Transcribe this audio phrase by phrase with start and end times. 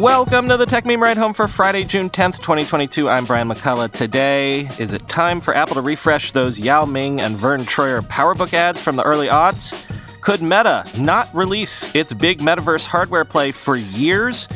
[0.00, 3.10] Welcome to the Techmeme Ride Home for Friday, June 10th, 2022.
[3.10, 3.92] I'm Brian McCullough.
[3.92, 8.54] Today, is it time for Apple to refresh those Yao Ming and Verne Troyer PowerBook
[8.54, 9.74] ads from the early aughts?
[10.22, 14.46] Could Meta not release its big metaverse hardware play for years?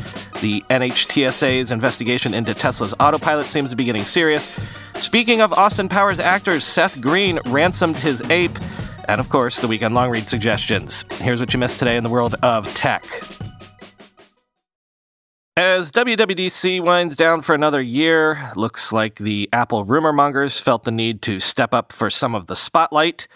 [0.41, 4.58] The NHTSA's investigation into Tesla's autopilot seems to be getting serious.
[4.95, 8.58] Speaking of Austin Powers actors, Seth Green ransomed his ape.
[9.08, 11.04] And of course, the weekend long read suggestions.
[11.18, 13.04] Here's what you missed today in the world of tech.
[15.57, 20.90] As WWDC winds down for another year, looks like the Apple rumor mongers felt the
[20.90, 23.29] need to step up for some of the spotlight.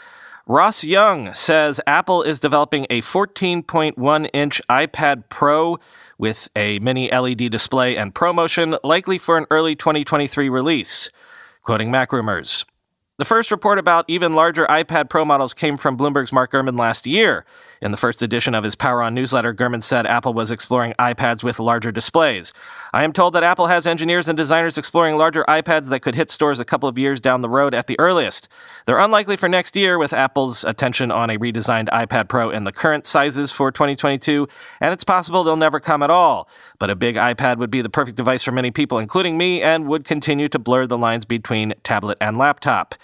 [0.45, 5.79] Ross Young says Apple is developing a 14.1 inch iPad Pro
[6.19, 11.11] with a mini LED display and ProMotion, likely for an early 2023 release.
[11.63, 12.65] Quoting MacRumors.
[13.19, 17.07] The first report about even larger iPad Pro models came from Bloomberg's Mark Gurman last
[17.07, 17.45] year.
[17.81, 21.45] In the first edition of his Power On newsletter, Gurman said Apple was exploring iPads
[21.45, 22.53] with larger displays.
[22.93, 26.29] I am told that Apple has engineers and designers exploring larger iPads that could hit
[26.29, 28.49] stores a couple of years down the road at the earliest.
[28.87, 32.73] They're unlikely for next year, with Apple's attention on a redesigned iPad Pro in the
[32.73, 34.49] current sizes for 2022,
[34.81, 36.49] and it's possible they'll never come at all.
[36.81, 39.87] But a big iPad would be the perfect device for many people, including me, and
[39.87, 42.97] would continue to blur the lines between tablet and laptop.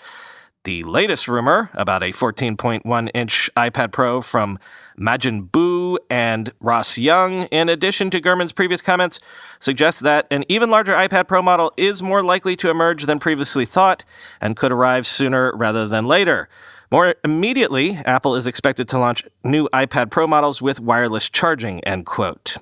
[0.64, 4.58] The latest rumor about a 14.1 inch iPad Pro from
[4.98, 9.20] Majin Bu and Ross Young, in addition to Gurman's previous comments,
[9.58, 13.66] suggests that an even larger iPad Pro model is more likely to emerge than previously
[13.66, 14.06] thought
[14.40, 16.48] and could arrive sooner rather than later.
[16.90, 22.06] More immediately, Apple is expected to launch new iPad Pro models with wireless charging, end
[22.06, 22.56] quote.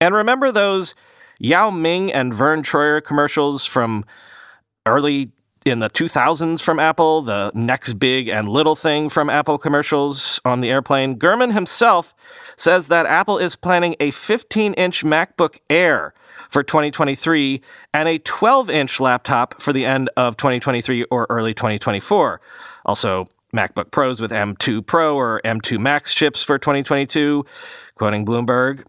[0.00, 0.94] And remember those
[1.40, 4.04] Yao Ming and Verne Troyer commercials from
[4.86, 5.32] early
[5.66, 10.60] in the 2000s from Apple, the next big and little thing from Apple commercials on
[10.60, 11.18] the airplane.
[11.18, 12.14] Gurman himself
[12.54, 16.14] says that Apple is planning a 15 inch MacBook Air
[16.48, 17.60] for 2023
[17.92, 22.40] and a 12 inch laptop for the end of 2023 or early 2024.
[22.84, 27.44] Also, MacBook Pros with M2 Pro or M2 Max chips for 2022.
[27.96, 28.84] Quoting Bloomberg,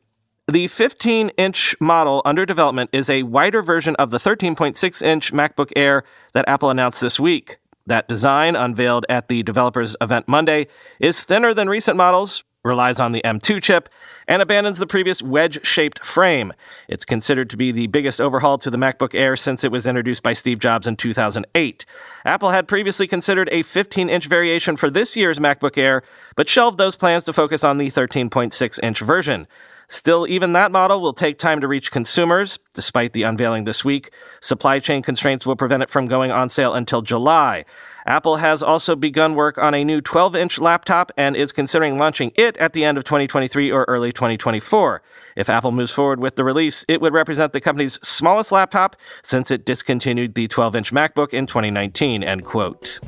[0.48, 5.74] the 15 inch model under development is a wider version of the 13.6 inch MacBook
[5.76, 6.04] Air
[6.34, 7.58] that Apple announced this week.
[7.86, 10.68] That design, unveiled at the developers event Monday,
[11.00, 13.90] is thinner than recent models, relies on the M2 chip,
[14.28, 16.54] and abandons the previous wedge shaped frame.
[16.88, 20.24] It's considered to be the biggest overhaul to the MacBook Air since it was introduced
[20.24, 21.86] by Steve Jobs in 2008.
[22.26, 26.04] Apple had previously considered a 15 inch variation for this year's MacBook Air,
[26.38, 29.48] but shelved those plans to focus on the 13.6 inch version.
[29.90, 34.12] Still, even that model will take time to reach consumers, despite the unveiling this week.
[34.42, 37.64] Supply chain constraints will prevent it from going on sale until July.
[38.06, 42.34] Apple has also begun work on a new 12 inch laptop and is considering launching
[42.36, 45.02] it at the end of 2023 or early 2024.
[45.38, 49.52] If Apple moves forward with the release, it would represent the company's smallest laptop since
[49.52, 53.00] it discontinued the 12 inch MacBook in 2019, end quote.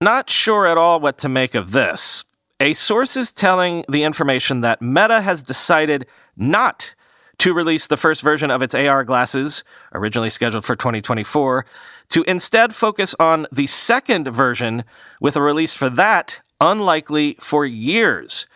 [0.00, 2.24] Not sure at all what to make of this.
[2.60, 6.94] A source is telling the information that Meta has decided not
[7.38, 11.66] to release the first version of its AR glasses, originally scheduled for 2024,
[12.10, 14.84] to instead focus on the second version
[15.20, 18.46] with a release for that unlikely for years.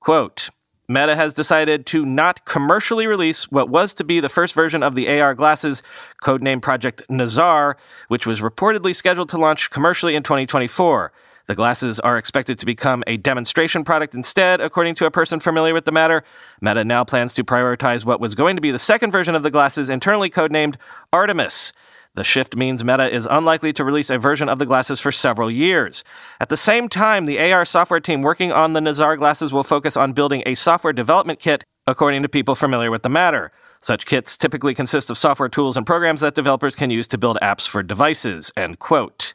[0.00, 0.50] Quote,
[0.86, 4.94] Meta has decided to not commercially release what was to be the first version of
[4.94, 5.82] the AR glasses,
[6.22, 7.78] codenamed Project Nazar,
[8.08, 11.10] which was reportedly scheduled to launch commercially in 2024.
[11.46, 15.72] The glasses are expected to become a demonstration product instead, according to a person familiar
[15.72, 16.22] with the matter.
[16.60, 19.50] Meta now plans to prioritize what was going to be the second version of the
[19.50, 20.76] glasses, internally codenamed
[21.12, 21.72] Artemis.
[22.14, 25.50] The shift means Meta is unlikely to release a version of the glasses for several
[25.50, 26.04] years.
[26.40, 29.96] At the same time, the AR software team working on the Nazar glasses will focus
[29.96, 33.50] on building a software development kit, according to people familiar with the matter.
[33.80, 37.36] Such kits typically consist of software tools and programs that developers can use to build
[37.42, 38.52] apps for devices.
[38.56, 39.34] End quote.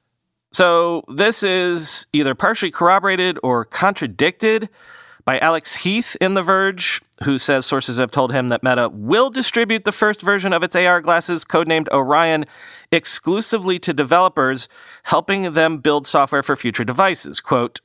[0.52, 4.70] So, this is either partially corroborated or contradicted
[5.24, 9.30] by Alex Heath in The Verge, who says sources have told him that Meta will
[9.30, 12.46] distribute the first version of its AR glasses, codenamed Orion,
[12.92, 14.68] exclusively to developers,
[15.04, 17.42] helping them build software for future devices.
[17.42, 17.82] Quote,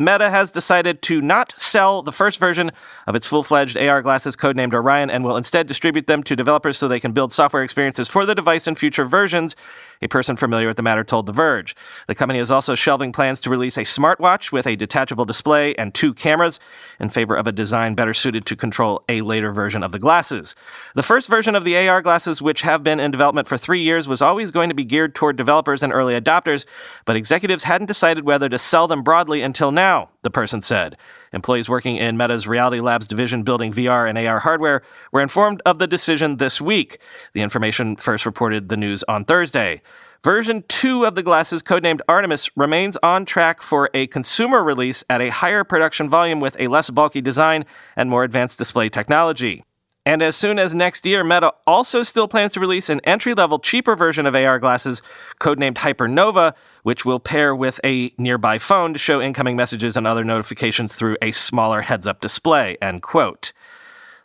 [0.00, 2.70] Meta has decided to not sell the first version
[3.08, 6.78] of its full fledged AR glasses codenamed Orion and will instead distribute them to developers
[6.78, 9.56] so they can build software experiences for the device in future versions,
[10.02, 11.74] a person familiar with the matter told The Verge.
[12.06, 15.94] The company is also shelving plans to release a smartwatch with a detachable display and
[15.94, 16.60] two cameras
[17.00, 20.54] in favor of a design better suited to control a later version of the glasses.
[20.94, 24.08] The first version of the AR glasses, which have been in development for three years,
[24.08, 26.64] was always going to be geared toward developers and early adopters,
[27.04, 30.96] but executives hadn't decided whether to sell them broadly until now, the person said.
[31.32, 34.82] Employees working in Meta's Reality Labs division building VR and AR hardware
[35.12, 36.98] were informed of the decision this week.
[37.32, 39.82] The information first reported the news on Thursday.
[40.24, 45.20] Version 2 of the glasses, codenamed Artemis, remains on track for a consumer release at
[45.20, 47.64] a higher production volume with a less bulky design
[47.94, 49.62] and more advanced display technology.
[50.08, 53.58] And as soon as next year, Meta also still plans to release an entry level,
[53.58, 55.02] cheaper version of AR glasses,
[55.38, 60.24] codenamed Hypernova, which will pair with a nearby phone to show incoming messages and other
[60.24, 62.78] notifications through a smaller heads up display.
[62.80, 63.52] End quote.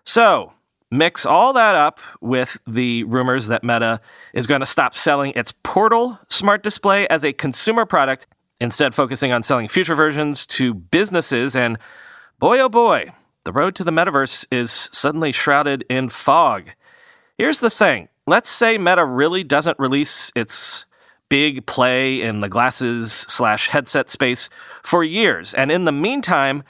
[0.06, 0.54] So,
[0.90, 4.00] mix all that up with the rumors that Meta
[4.34, 8.26] is going to stop selling its Portal smart display as a consumer product,
[8.62, 11.58] instead, focusing on selling future versions to businesses.
[11.58, 11.78] And
[12.40, 13.12] boy, oh boy,
[13.46, 16.70] the road to the metaverse is suddenly shrouded in fog.
[17.38, 20.86] Here's the thing let's say Meta really doesn't release its
[21.30, 24.50] big play in the glasses slash headset space
[24.84, 25.54] for years.
[25.54, 26.64] And in the meantime,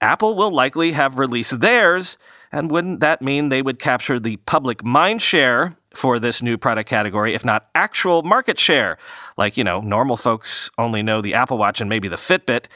[0.00, 2.18] Apple will likely have released theirs.
[2.50, 6.88] And wouldn't that mean they would capture the public mind share for this new product
[6.88, 8.98] category, if not actual market share?
[9.36, 12.66] Like, you know, normal folks only know the Apple Watch and maybe the Fitbit.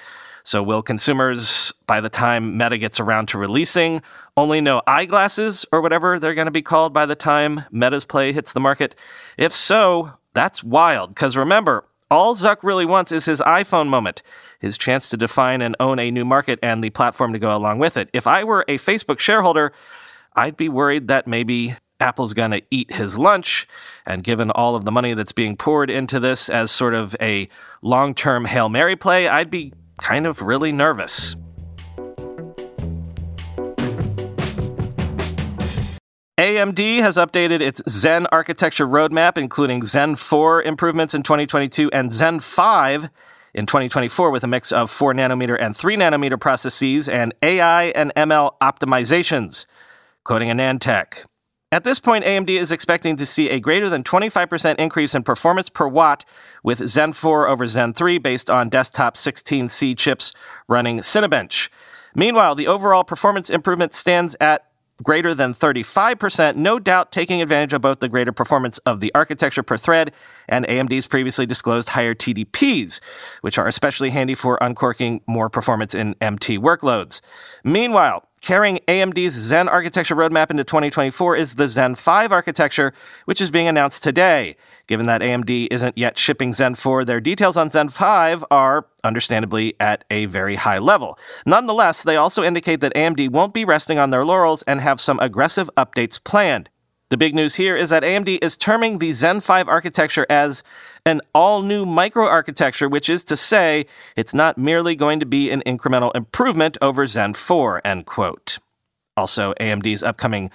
[0.50, 4.02] So, will consumers, by the time Meta gets around to releasing,
[4.36, 8.32] only know eyeglasses or whatever they're going to be called by the time Meta's Play
[8.32, 8.96] hits the market?
[9.38, 11.14] If so, that's wild.
[11.14, 14.24] Because remember, all Zuck really wants is his iPhone moment,
[14.58, 17.78] his chance to define and own a new market and the platform to go along
[17.78, 18.10] with it.
[18.12, 19.72] If I were a Facebook shareholder,
[20.34, 23.68] I'd be worried that maybe Apple's going to eat his lunch.
[24.04, 27.48] And given all of the money that's being poured into this as sort of a
[27.82, 31.36] long term Hail Mary play, I'd be kind of really nervous.
[36.38, 42.40] AMD has updated its Zen architecture roadmap, including Zen 4 improvements in 2022 and Zen
[42.40, 43.10] 5
[43.52, 48.12] in 2024, with a mix of 4 nanometer and 3 nanometer processes and AI and
[48.14, 49.66] ML optimizations.
[50.24, 51.24] Quoting a AnandTech.
[51.72, 55.68] At this point, AMD is expecting to see a greater than 25% increase in performance
[55.68, 56.24] per watt
[56.64, 60.32] with Zen 4 over Zen 3 based on desktop 16C chips
[60.66, 61.68] running Cinebench.
[62.12, 64.66] Meanwhile, the overall performance improvement stands at
[65.00, 69.62] greater than 35%, no doubt taking advantage of both the greater performance of the architecture
[69.62, 70.12] per thread
[70.48, 73.00] and AMD's previously disclosed higher TDPs,
[73.42, 77.20] which are especially handy for uncorking more performance in MT workloads.
[77.62, 82.94] Meanwhile, Carrying AMD's Zen architecture roadmap into 2024 is the Zen 5 architecture,
[83.26, 84.56] which is being announced today.
[84.86, 89.74] Given that AMD isn't yet shipping Zen 4, their details on Zen 5 are, understandably,
[89.78, 91.18] at a very high level.
[91.44, 95.20] Nonetheless, they also indicate that AMD won't be resting on their laurels and have some
[95.20, 96.70] aggressive updates planned.
[97.10, 100.62] The big news here is that AMD is terming the Zen 5 architecture as
[101.04, 105.60] an all new microarchitecture, which is to say, it's not merely going to be an
[105.66, 108.60] incremental improvement over Zen 4, end quote.
[109.16, 110.52] Also, AMD's upcoming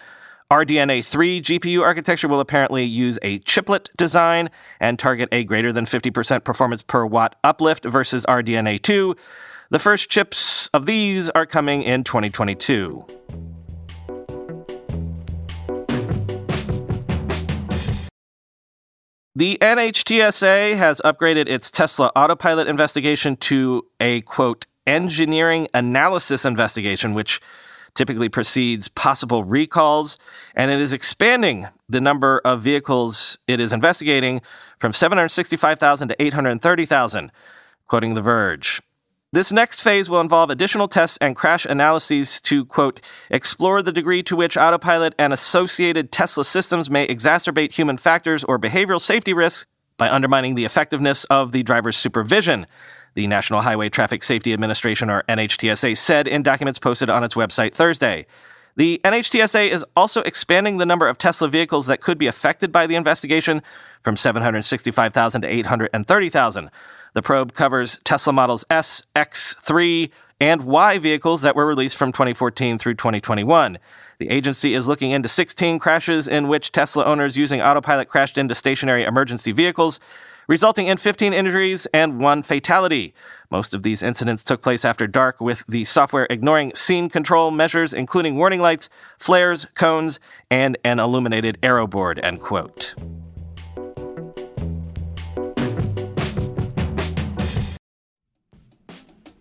[0.50, 4.50] RDNA 3 GPU architecture will apparently use a chiplet design
[4.80, 9.14] and target a greater than 50% performance per watt uplift versus RDNA 2.
[9.72, 13.55] The first chips of these are coming in 2022.
[19.38, 27.42] The NHTSA has upgraded its Tesla autopilot investigation to a quote engineering analysis investigation, which
[27.96, 30.18] typically precedes possible recalls,
[30.56, 34.42] and it is expanding the number of vehicles it is investigating
[34.80, 37.30] from 765,000 to 830,000,
[37.88, 38.82] quoting The Verge.
[39.36, 44.24] This next phase will involve additional tests and crash analyses to, quote, explore the degree
[44.24, 49.70] to which autopilot and associated Tesla systems may exacerbate human factors or behavioral safety risks
[49.98, 52.66] by undermining the effectiveness of the driver's supervision,
[53.14, 57.74] the National Highway Traffic Safety Administration, or NHTSA, said in documents posted on its website
[57.74, 58.28] Thursday.
[58.78, 62.88] The NHTSA is also expanding the number of Tesla vehicles that could be affected by
[62.88, 63.62] the investigation
[64.02, 66.72] from 765,000 to 830,000.
[67.16, 72.12] The probe covers Tesla models S, X, 3, and Y vehicles that were released from
[72.12, 73.80] 2014 through 2021.
[74.18, 78.54] The agency is looking into 16 crashes in which Tesla owners using autopilot crashed into
[78.54, 80.02] stationary emergency vehicles,
[80.50, 83.14] resulting in 15 injuries and one fatality.
[83.50, 87.94] Most of these incidents took place after dark, with the software ignoring scene control measures,
[87.94, 90.20] including warning lights, flares, cones,
[90.52, 92.20] and an illuminated arrow board.
[92.22, 92.94] End quote.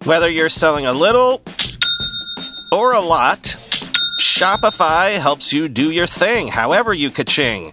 [0.05, 1.41] Whether you're selling a little
[2.71, 3.43] or a lot,
[4.21, 7.73] Shopify helps you do your thing, however you ka-ching.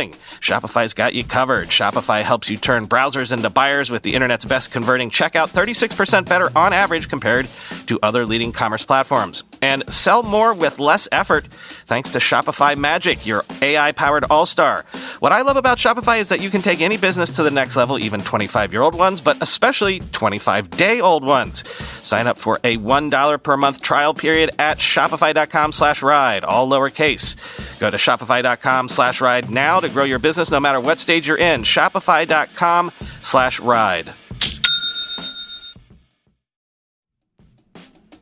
[0.09, 1.67] Shopify's got you covered.
[1.67, 6.49] Shopify helps you turn browsers into buyers with the internet's best converting checkout, 36% better
[6.55, 7.47] on average compared
[7.85, 9.43] to other leading commerce platforms.
[9.61, 11.45] And sell more with less effort
[11.85, 14.85] thanks to Shopify Magic, your AI powered all star.
[15.19, 17.75] What I love about Shopify is that you can take any business to the next
[17.75, 21.67] level, even 25 year old ones, but especially 25 day old ones.
[22.01, 27.35] Sign up for a $1 per month trial period at shopify.com slash ride, all lowercase.
[27.79, 31.37] Go to shopify.com slash ride now to grow your business no matter what stage you're
[31.37, 31.63] in.
[31.63, 32.91] Shopify.com
[33.21, 34.13] slash ride.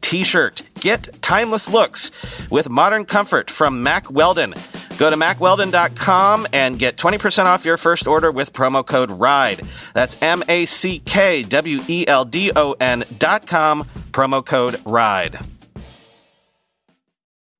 [0.00, 0.62] t shirt.
[0.80, 2.10] Get timeless looks
[2.50, 4.54] with modern comfort from Mack Weldon.
[4.98, 9.62] Go to mackweldon.com and get 20% off your first order with promo code RIDE.
[9.94, 15.38] That's M A C K W E L D O N.com, promo code RIDE.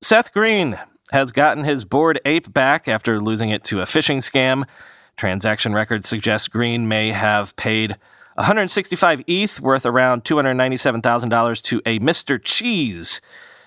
[0.03, 0.79] Seth Green
[1.13, 4.65] has gotten his Bored Ape back after losing it to a phishing scam.
[5.17, 7.97] Transaction records suggest Green may have paid
[8.39, 12.41] 165 ETH, worth around $297,000, to a Mr.
[12.41, 13.21] Cheese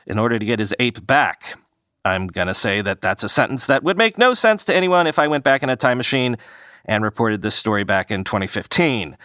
[0.08, 1.60] in order to get his ape back.
[2.06, 5.08] I'm going to say that that's a sentence that would make no sense to anyone
[5.08, 6.38] if I went back in a time machine
[6.86, 9.18] and reported this story back in 2015.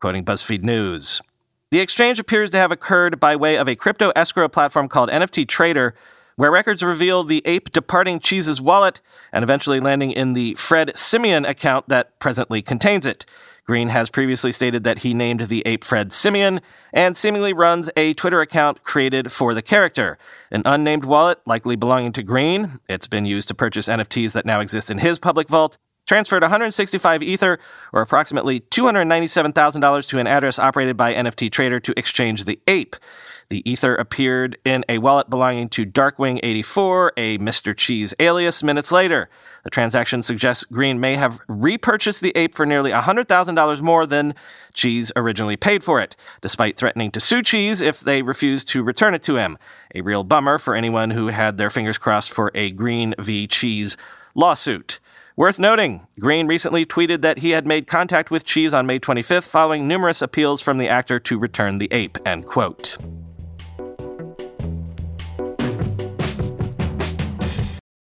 [0.00, 1.20] Quoting BuzzFeed News.
[1.70, 5.46] The exchange appears to have occurred by way of a crypto escrow platform called NFT
[5.46, 5.94] Trader,
[6.38, 9.00] where records reveal the ape departing Cheese's wallet
[9.32, 13.26] and eventually landing in the Fred Simian account that presently contains it.
[13.66, 16.60] Green has previously stated that he named the ape Fred Simian
[16.92, 20.16] and seemingly runs a Twitter account created for the character.
[20.52, 24.60] An unnamed wallet, likely belonging to Green, it's been used to purchase NFTs that now
[24.60, 25.76] exist in his public vault,
[26.08, 27.58] transferred 165 Ether,
[27.92, 32.96] or approximately $297,000, to an address operated by NFT Trader to exchange the ape.
[33.50, 37.74] The Ether appeared in a wallet belonging to Darkwing84, a Mr.
[37.74, 39.30] Cheese alias, minutes later.
[39.64, 44.34] The transaction suggests Green may have repurchased the ape for nearly $100,000 more than
[44.74, 49.14] Cheese originally paid for it, despite threatening to sue Cheese if they refused to return
[49.14, 49.56] it to him.
[49.94, 53.46] A real bummer for anyone who had their fingers crossed for a Green v.
[53.46, 53.96] Cheese
[54.34, 55.00] lawsuit.
[55.38, 59.48] Worth noting, Green recently tweeted that he had made contact with Cheese on May 25th
[59.48, 62.96] following numerous appeals from the actor to return the ape, end quote.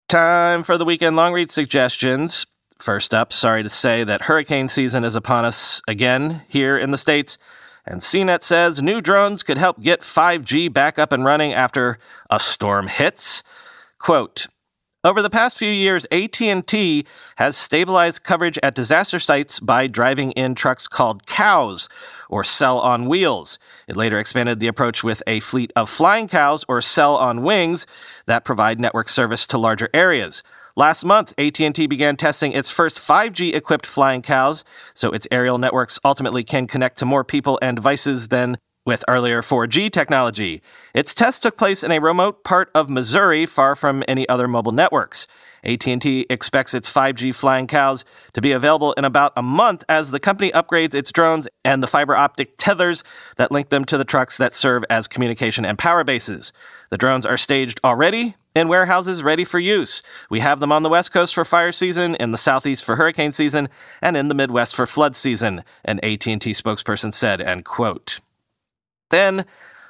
[0.09, 2.47] Time for the weekend long read suggestions.
[2.79, 6.97] First up, sorry to say that hurricane season is upon us again here in the
[6.97, 7.37] States.
[7.85, 11.99] And CNET says new drones could help get 5G back up and running after
[12.31, 13.43] a storm hits.
[13.99, 14.47] Quote,
[15.03, 17.05] over the past few years, AT&T
[17.37, 21.89] has stabilized coverage at disaster sites by driving in trucks called cows
[22.29, 23.57] or cell on wheels.
[23.87, 27.87] It later expanded the approach with a fleet of flying cows or cell on wings
[28.27, 30.43] that provide network service to larger areas.
[30.75, 35.99] Last month, AT&T began testing its first 5G equipped flying cows, so its aerial networks
[36.05, 40.61] ultimately can connect to more people and devices than with earlier 4G technology.
[40.93, 44.71] Its test took place in a remote part of Missouri far from any other mobile
[44.71, 45.27] networks.
[45.63, 50.19] AT&T expects its 5G flying cows to be available in about a month as the
[50.19, 53.03] company upgrades its drones and the fiber optic tethers
[53.37, 56.51] that link them to the trucks that serve as communication and power bases.
[56.89, 60.01] The drones are staged already in warehouses ready for use.
[60.29, 63.31] We have them on the West Coast for fire season, in the Southeast for hurricane
[63.31, 63.69] season,
[64.01, 68.19] and in the Midwest for flood season, an AT&T spokesperson said, end quote.
[69.11, 69.45] Then,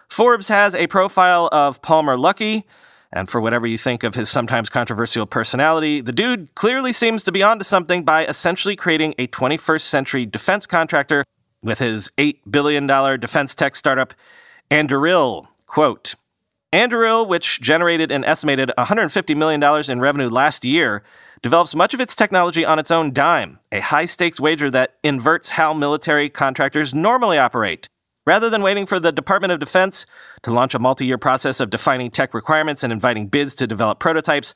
[0.09, 2.65] Forbes has a profile of Palmer Luckey.
[3.13, 7.31] And for whatever you think of his sometimes controversial personality, the dude clearly seems to
[7.31, 11.25] be onto something by essentially creating a 21st century defense contractor
[11.61, 12.87] with his $8 billion
[13.19, 14.13] defense tech startup,
[14.69, 15.47] Anduril.
[15.65, 16.15] Quote,
[16.73, 21.03] Anduril, which generated an estimated $150 million in revenue last year,
[21.41, 25.51] develops much of its technology on its own dime, a high stakes wager that inverts
[25.51, 27.89] how military contractors normally operate.
[28.25, 30.05] Rather than waiting for the Department of Defense
[30.43, 33.99] to launch a multi year process of defining tech requirements and inviting bids to develop
[33.99, 34.53] prototypes,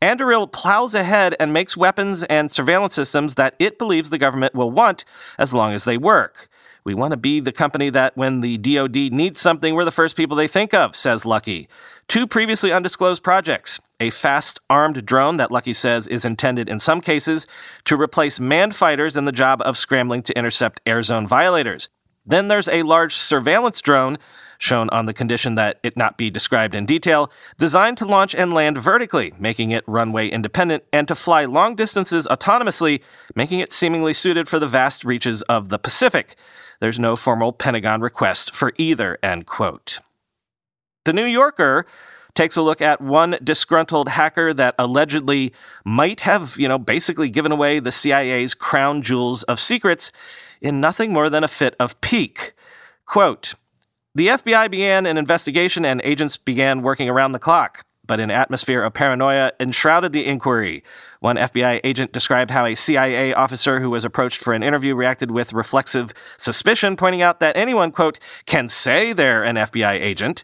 [0.00, 4.70] Anduril plows ahead and makes weapons and surveillance systems that it believes the government will
[4.70, 5.04] want
[5.36, 6.48] as long as they work.
[6.84, 10.16] We want to be the company that when the DoD needs something, we're the first
[10.16, 11.66] people they think of, says Luckey.
[12.06, 17.00] Two previously undisclosed projects a fast armed drone that Luckey says is intended in some
[17.00, 17.48] cases
[17.84, 21.90] to replace manned fighters in the job of scrambling to intercept air zone violators.
[22.28, 24.18] Then there's a large surveillance drone,
[24.58, 28.52] shown on the condition that it not be described in detail, designed to launch and
[28.52, 33.00] land vertically, making it runway independent, and to fly long distances autonomously,
[33.34, 36.36] making it seemingly suited for the vast reaches of the Pacific.
[36.80, 40.00] There's no formal Pentagon request for either, end quote.
[41.06, 41.86] The New Yorker
[42.34, 45.52] takes a look at one disgruntled hacker that allegedly
[45.84, 50.12] might have, you know, basically given away the CIA's crown jewels of secrets
[50.60, 52.54] in nothing more than a fit of pique.
[53.06, 53.54] Quote,
[54.14, 58.82] the FBI began an investigation and agents began working around the clock, but an atmosphere
[58.82, 60.82] of paranoia enshrouded the inquiry.
[61.20, 65.30] One FBI agent described how a CIA officer who was approached for an interview reacted
[65.30, 70.42] with reflexive suspicion, pointing out that anyone, quote, can say they're an FBI agent.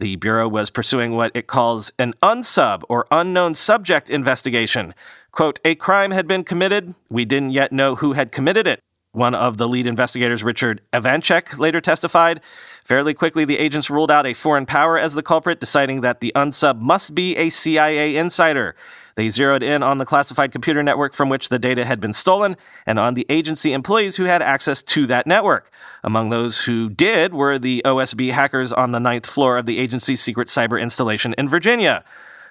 [0.00, 4.94] The Bureau was pursuing what it calls an unsub or unknown subject investigation.
[5.30, 6.94] Quote, a crime had been committed.
[7.10, 8.80] We didn't yet know who had committed it.
[9.12, 12.40] One of the lead investigators, Richard Evanchec, later testified.
[12.82, 16.32] Fairly quickly, the agents ruled out a foreign power as the culprit, deciding that the
[16.34, 18.74] unsub must be a CIA insider.
[19.20, 22.56] They zeroed in on the classified computer network from which the data had been stolen
[22.86, 25.70] and on the agency employees who had access to that network.
[26.02, 30.22] Among those who did were the OSB hackers on the ninth floor of the agency's
[30.22, 32.02] secret cyber installation in Virginia.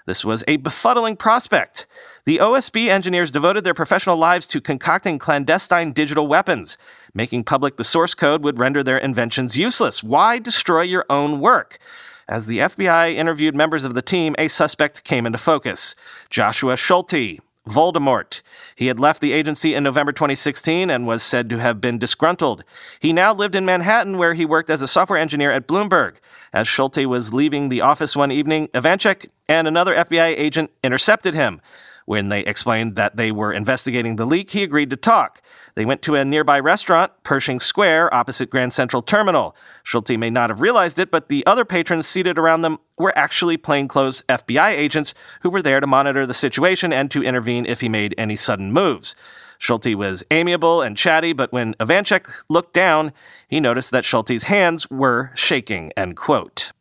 [0.05, 1.87] This was a befuddling prospect.
[2.25, 6.77] The OSB engineers devoted their professional lives to concocting clandestine digital weapons.
[7.15, 10.03] Making public the source code would render their inventions useless.
[10.03, 11.79] Why destroy your own work?
[12.29, 15.95] As the FBI interviewed members of the team, a suspect came into focus
[16.29, 18.43] Joshua Schulte, Voldemort.
[18.75, 22.63] He had left the agency in November 2016 and was said to have been disgruntled.
[22.99, 26.17] He now lived in Manhattan, where he worked as a software engineer at Bloomberg.
[26.53, 31.61] As Schulte was leaving the office one evening, Evanchec and another FBI agent intercepted him.
[32.05, 35.41] When they explained that they were investigating the leak, he agreed to talk.
[35.75, 39.55] They went to a nearby restaurant, Pershing Square, opposite Grand Central Terminal.
[39.83, 43.57] Schulte may not have realized it, but the other patrons seated around them were actually
[43.57, 47.89] plainclothes FBI agents who were there to monitor the situation and to intervene if he
[47.89, 49.15] made any sudden moves.
[49.57, 53.11] Schulte was amiable and chatty, but when Evanchec looked down,
[53.47, 56.71] he noticed that Schulte's hands were shaking, end quote.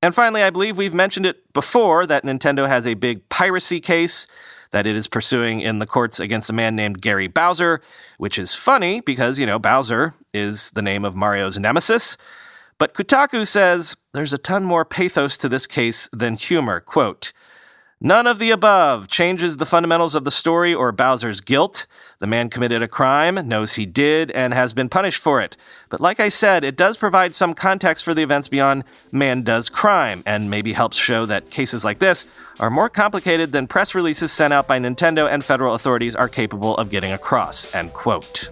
[0.00, 4.26] And finally, I believe we've mentioned it before that Nintendo has a big piracy case
[4.72, 7.80] that it is pursuing in the courts against a man named Gary Bowser,
[8.18, 12.16] which is funny because, you know, Bowser is the name of Mario's nemesis.
[12.78, 16.80] But Kotaku says there's a ton more pathos to this case than humor.
[16.80, 17.32] Quote,
[18.04, 21.86] None of the above changes the fundamentals of the story or Bowser's guilt.
[22.18, 25.56] The man committed a crime, knows he did, and has been punished for it.
[25.88, 29.68] But like I said, it does provide some context for the events beyond man does
[29.68, 32.26] crime, and maybe helps show that cases like this
[32.58, 36.76] are more complicated than press releases sent out by Nintendo and federal authorities are capable
[36.78, 37.72] of getting across.
[37.72, 38.50] End quote.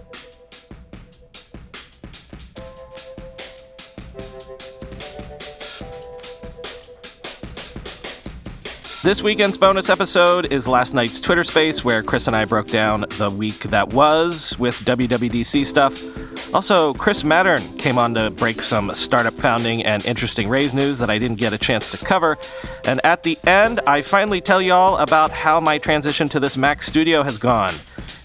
[9.03, 13.05] This weekend's bonus episode is last night's Twitter space where Chris and I broke down
[13.17, 16.53] the week that was with WWDC stuff.
[16.53, 21.09] Also, Chris Mattern came on to break some startup founding and interesting Raise news that
[21.09, 22.37] I didn't get a chance to cover.
[22.85, 26.83] And at the end, I finally tell y'all about how my transition to this Mac
[26.83, 27.73] studio has gone.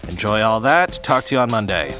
[0.07, 0.99] Enjoy all that.
[1.01, 1.95] Talk to you on Monday.